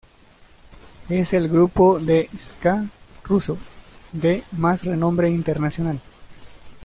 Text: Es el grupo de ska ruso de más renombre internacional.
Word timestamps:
Es 1.09 1.31
el 1.31 1.47
grupo 1.47 1.99
de 1.99 2.27
ska 2.35 2.89
ruso 3.23 3.59
de 4.11 4.43
más 4.51 4.83
renombre 4.83 5.29
internacional. 5.29 6.01